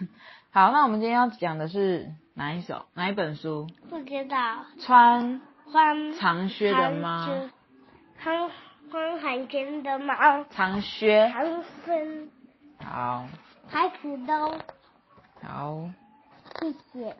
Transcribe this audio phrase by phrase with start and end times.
[0.52, 3.66] 好，那我们今天要讲的是哪一首哪一本书？
[3.88, 4.36] 不知道。
[4.80, 7.26] 穿穿长靴的猫。
[8.18, 8.50] 穿
[8.90, 10.44] 穿长靴的猫。
[10.50, 11.30] 长靴。
[11.32, 12.28] 长靴。
[12.84, 13.26] 好。
[13.68, 14.54] 孩子都。
[15.42, 15.90] 好。
[16.60, 17.16] 谢谢。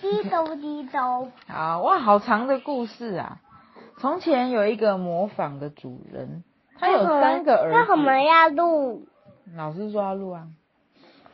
[0.00, 1.32] 滴咚滴咚。
[1.48, 3.40] 好哇，好长的故事啊！
[3.98, 6.44] 从前有一个模仿的主人，
[6.78, 7.78] 他有三个儿子。
[7.78, 9.08] 为什么要录？
[9.56, 10.48] 老师说要录啊。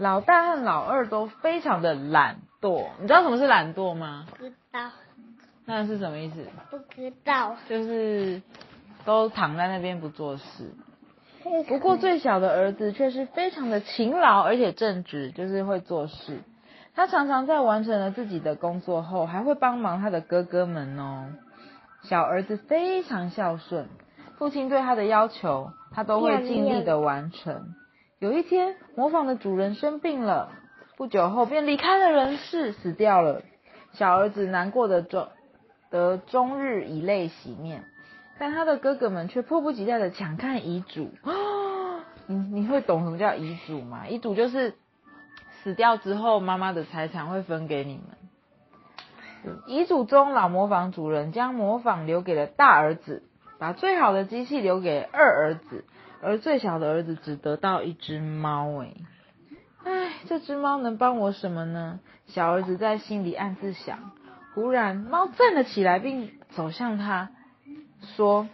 [0.03, 4.27] 老大和老二都非常的懒惰，你知道什么是懒惰吗？
[4.37, 4.91] 不知道。
[5.65, 6.45] 那是什么意思？
[6.71, 7.55] 不知道。
[7.69, 8.43] 就是
[9.05, 10.75] 都躺在那边不做事。
[11.69, 16.41] 不过最小的儿子却是非常的勤劳而且正直，就是会做事。
[16.97, 21.29] 他常常在完成了自己的工作后，还会帮忙他的哥哥们哦。
[22.03, 23.89] 小儿子非常孝顺，
[24.37, 27.77] 父亲对他的要求，他都会尽力的完成。
[28.23, 30.53] 有一天，模仿的主人生病了，
[30.97, 33.43] 不久后便离开了人世，死掉了。
[33.95, 35.27] 小儿子难过的终
[35.91, 37.83] 得终日以泪洗面，
[38.39, 41.11] 但他的哥哥们却迫不及待的抢看遗嘱。
[42.29, 44.07] 你你会懂什么叫遗嘱吗？
[44.07, 44.77] 遗嘱就是
[45.65, 49.57] 死掉之后，妈妈的财产会分给你们。
[49.67, 53.25] 遗嘱中，老模仿主人将模仿留给了大儿子，
[53.59, 55.85] 把最好的机器留给二儿子。
[56.23, 58.95] 而最小的儿子只得到一只猫，哎，
[59.85, 61.99] 唉，这只猫能帮我什么呢？
[62.27, 64.13] 小儿子在心里暗自想。
[64.55, 67.31] 忽然，猫站了起来，并走向他，
[68.17, 68.49] 说：“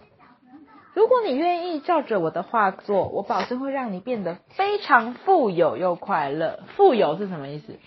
[0.94, 6.60] 如果你愿意照着我的话做，我保证会让你变得非常富有又快乐。
[6.76, 7.78] 富有是什么意思？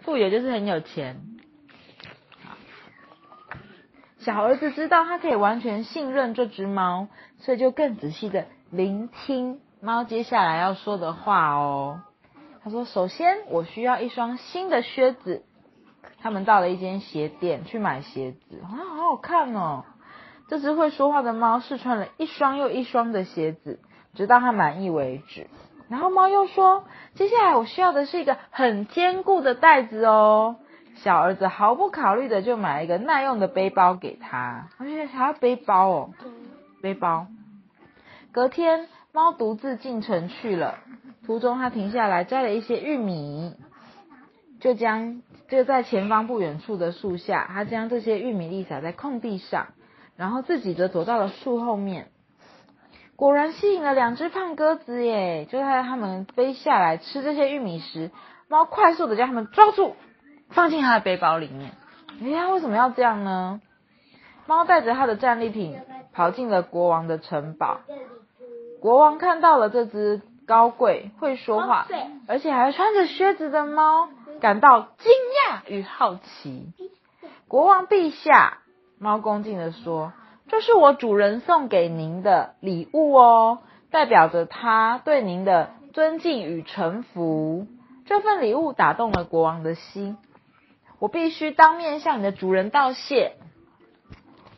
[0.00, 1.33] 富有就是很有钱。
[4.24, 7.06] 小儿子知道他可以完全信任这只猫。”
[7.38, 12.00] 所以就更仔细的聆听猫接下来要说的话哦。
[12.62, 15.44] 他说：“首先，我需要一双新的靴子。”
[16.22, 19.84] 他们到了一间鞋店去买鞋子，啊，好好看哦！
[20.48, 23.78] 这只会说话的猫试穿了一双又一双的鞋子，
[24.14, 25.48] 直到它满意为止。
[25.90, 26.84] 然后猫又说
[27.14, 30.56] ：“接下来我需要的是一个很坚固的袋子哦。”
[30.94, 34.68] 小儿子毫不考虑的就买了一个耐用的背包给他。
[34.78, 36.10] 而且还要背包哦。
[36.82, 37.26] 背包。
[38.32, 40.78] 隔天，猫独自进城去了。
[41.26, 43.54] 途中，他停下来摘了一些玉米，
[44.60, 49.68] 就将就在前方不远处的树下，他将这些玉米粒撒在空地上，
[50.16, 52.08] 然后自己则躲到了树后面。
[53.16, 55.46] 果然吸引了两只胖鸽子耶！
[55.48, 58.10] 就在它们飞下来吃这些玉米时，
[58.48, 59.94] 猫快速的将它们抓住，
[60.54, 61.72] 放进他的背包里面。
[62.22, 63.60] 哎呀，为什么要这样呢？
[64.46, 65.78] 猫带着它的战利品。
[66.16, 67.80] 跑进了国王的城堡。
[68.80, 71.88] 国王看到了这只高贵、会说话，
[72.28, 74.08] 而且还穿着靴子的猫，
[74.40, 76.72] 感到惊讶与好奇。
[77.48, 78.58] 国王陛下，
[79.00, 80.12] 猫恭敬的说
[80.46, 83.58] ：“这是我主人送给您的礼物哦，
[83.90, 87.66] 代表着他对您的尊敬与臣服。”
[88.06, 90.16] 这份礼物打动了国王的心。
[91.04, 93.36] 我必须当面向你的主人道谢。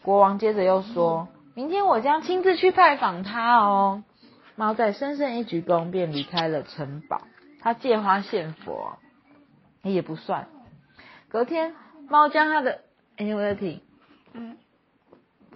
[0.02, 1.26] 国王接着又说。
[1.54, 4.04] 明天我将亲自去拜访他哦。
[4.54, 7.22] 猫在深深一鞠躬，便离开了城堡。
[7.60, 8.96] 他借花献佛，
[9.82, 10.46] 也不算。
[11.28, 11.74] 隔天，
[12.08, 12.82] 猫将它的
[13.16, 13.80] 哎，我在听。
[14.32, 14.56] 嗯。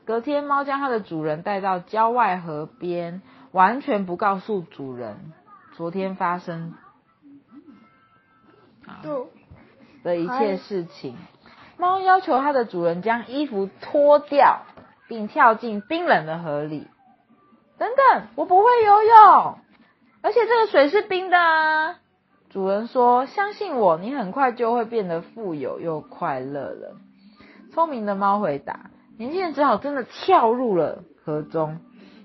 [0.05, 5.33] 隔天，猫将它的主人带到郊外河边，完全不告诉主人
[5.77, 6.75] 昨天发生
[10.03, 11.17] 的一切事情。
[11.77, 14.63] 猫要求它的主人将衣服脱掉。
[15.11, 16.87] 并跳进冰冷的河里。
[17.77, 19.59] 等等，我不会游泳，
[20.23, 21.97] 而且这个水是冰的啊！
[22.49, 26.95] 主人说：“相信我，你很快就会变得富有又快乐了。”
[27.75, 28.91] 聪明的猫回答。
[29.19, 31.81] 年轻人只好真的跳入了河中。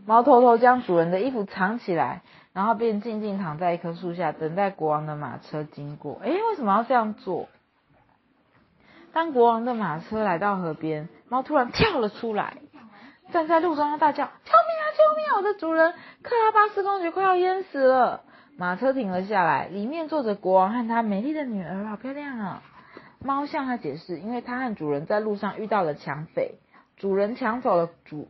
[0.06, 2.22] 猫偷偷将主人的衣服藏起来，
[2.54, 6.20] 然后便静静躺在一棵树下，等待国王的马车经过。
[6.22, 7.48] 诶，为什么要这样做？
[9.16, 12.58] 当国王的马车来到河边，猫突然跳了出来。
[13.32, 14.84] 站在路中大叫：“救命啊！
[14.92, 15.26] 救命！
[15.30, 15.38] 啊！
[15.38, 18.24] 我的主人克拉巴斯公爵快要淹死了！”
[18.60, 22.62] 马车停了下来，里面坐着国王和他美丽的女儿，好漂亮啊！
[23.24, 26.60] 猫向他解释：“因为他和主人在路上遇到了抢匪，
[26.98, 28.28] 主人抢走了主，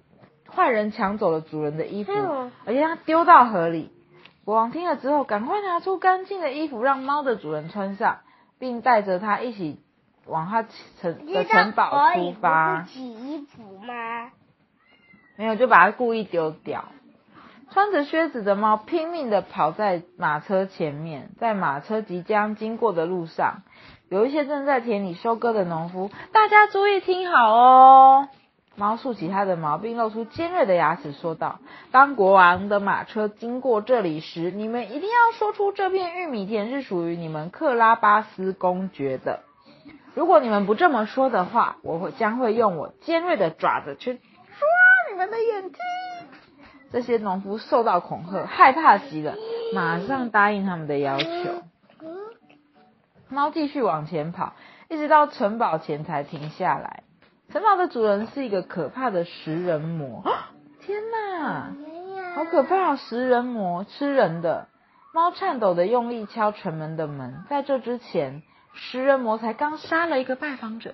[0.48, 3.92] 坏人抢走了主人的衣服，而且他丢到河里。”
[4.46, 8.20] 国王听了之后，赶快拿出干净的衣服让猫的主人穿上，
[8.60, 9.80] 并带着他一起
[10.25, 10.63] 往他
[11.01, 12.83] 城的城堡出发。
[12.83, 14.31] 洗衣服吗？
[15.38, 16.86] 没有，就把它故意丢掉。
[17.72, 23.63] 穿着靴子的猫拼命的跑在马车前面，在马车即将经过的路上，
[24.07, 28.30] 有一些正在田里收割的农夫，大家注意听好哦。
[28.77, 31.60] 猫竖起它的毛，并露出尖锐的牙齿，说道
[31.92, 39.42] ：“当国王的马车经过这里时，你们一定要说出这片玉米田是属于你们克拉巴斯公爵的。
[40.15, 44.21] 如果你们不这么说的话，我会将会用我尖锐的爪子去抓
[45.12, 45.79] 你们的眼睛。”
[46.91, 49.35] 这些农夫受到恐吓，害怕极了，
[49.73, 51.27] 马上答应他们的要求。
[53.27, 54.53] 猫继续往前跑，
[54.88, 57.03] 一直到城堡前才停下来。
[57.51, 60.23] 城堡的主人是一个可怕的食人魔。
[60.79, 61.73] 天哪，
[62.35, 62.95] 好可怕！
[62.95, 64.67] 食人魔吃人的。
[65.13, 67.44] 猫颤抖的用力敲城门的门。
[67.50, 68.44] 在这之前，
[68.75, 70.94] 食人魔才刚杀了一个拜访者，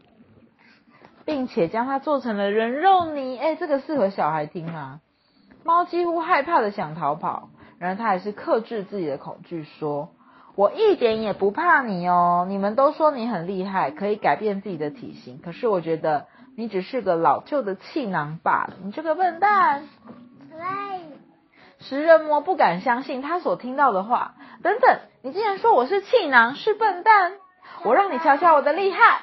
[1.24, 3.38] 并且将他做成了人肉泥。
[3.38, 5.00] 哎，这个适合小孩听吗？
[5.62, 10.10] 猫几乎害怕的想逃跑，然而他还是克制自己的恐惧，说。
[10.56, 12.44] 我一点也不怕你哦！
[12.48, 18.74] 你们都说你很厉害，可以改变自己的体型，可是我觉得你只是个老旧的气囊罢了。
[18.82, 19.84] 你这个笨蛋！
[21.78, 24.34] 食人魔不敢相信他所听到的话。
[24.62, 27.32] 等等，你竟然说我是气囊，是笨蛋！
[27.82, 29.22] 我让你瞧瞧我的厉害！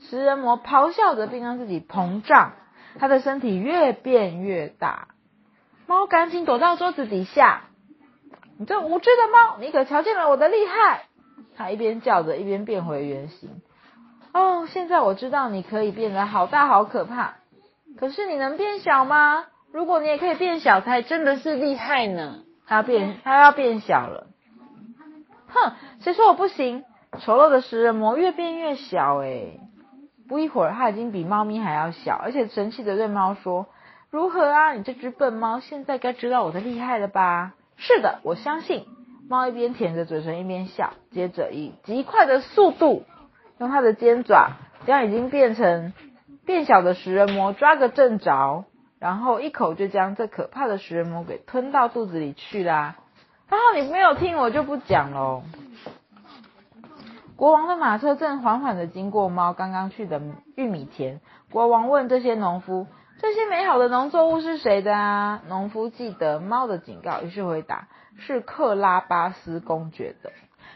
[0.00, 2.52] 食人魔咆哮着，并让自己膨胀，
[2.98, 5.08] 他的身体越变越大。
[5.86, 7.64] 猫赶紧躲到桌子底下。
[8.58, 11.06] 你这无知的猫，你可瞧见了我的厉害！
[11.56, 13.50] 它一边叫着，一边变回原形。
[14.32, 17.34] 哦，现在我知道你可以变得好大好可怕。
[17.98, 19.46] 可是你能变小吗？
[19.72, 22.44] 如果你也可以变小，才真的是厉害呢。
[22.66, 24.28] 它变，它要变小了。
[25.52, 26.84] 哼，谁说我不行？
[27.20, 29.60] 丑陋的食人魔越变越小，诶
[30.28, 33.66] 不一会儿，它已经比猫咪还要小，而且神气的对猫说
[34.08, 38.86] ：“如何啊，你这只笨猫，现在该知道我的厉害了吧？”是的，我相信。
[39.28, 43.04] 猫一边舔着嘴唇一边笑，接着以极快的速度，
[43.58, 44.52] 用它的尖爪
[44.86, 45.92] 将已经变成
[46.44, 48.64] 变小的食人魔抓个正着，
[48.98, 52.96] 然后一口就将这可怕的食人魔给吞到肚子里去啦。
[53.52, 55.42] 然后你没有听，我就不讲喽。
[57.36, 60.22] 国王的马车正缓缓的经过猫刚刚去的
[60.56, 61.20] 玉米田。
[61.50, 62.86] 国王问这些农夫。
[63.20, 65.42] 这些美好的农作物是谁的啊？
[65.48, 70.32] 农夫记得猫的警告，于是回答：“是克拉巴斯公爵的，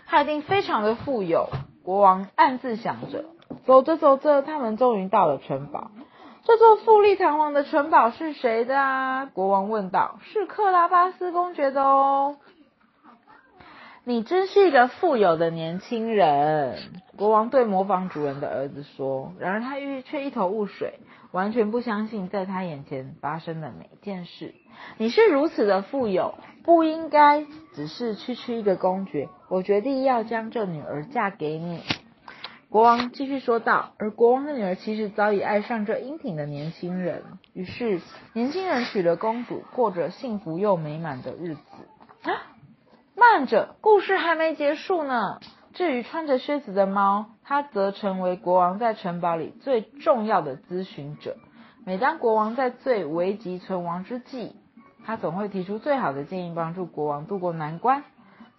[0.06, 1.48] 他一定非常的富有。”
[1.82, 3.24] 国王暗自想着。
[3.64, 5.90] 走着走着，他们终于到了城堡。
[6.44, 9.24] 这座富丽堂皇的城堡是谁的啊？
[9.24, 12.36] 国王问道：“是克拉巴斯公爵的哦。”
[14.08, 16.78] 你真是一个富有的年轻人，
[17.16, 19.32] 国王对模仿主人的儿子说。
[19.40, 19.74] 然而他
[20.04, 21.00] 却一头雾水。
[21.32, 24.54] 完全不相信在他眼前发生的每件事。
[24.96, 27.44] 你是如此的富有，不应该
[27.74, 29.28] 只是区区一个公爵。
[29.48, 31.82] 我决定要将这女儿嫁给你。
[32.70, 33.90] 国王继续说道。
[33.98, 37.24] 而国王的女儿其实早已爱上这英挺的年轻人。
[37.52, 38.00] 于是，
[38.34, 41.60] 年轻人娶了公主，过着幸福又美满的日子。
[43.16, 45.40] 慢着，故事还没结束呢。
[45.72, 51.36] 至于穿着靴子的猫，它则成为国王在城堡里最重要的咨询者。
[51.84, 54.56] 每当国王在最危急存亡之际，
[55.04, 58.04] 他总会提出最好的建议，帮助国王渡过难关。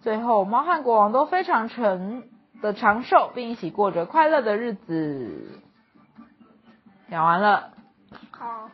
[0.00, 2.22] 最后，猫和国王都非常长
[2.62, 5.60] 的长寿，并一起过着快乐的日子。
[7.10, 7.70] 讲完了。
[8.30, 8.70] 好。